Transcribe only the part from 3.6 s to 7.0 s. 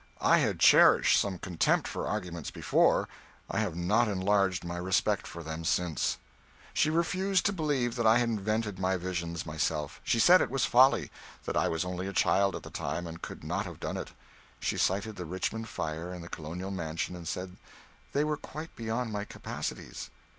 not enlarged my respect for them since. She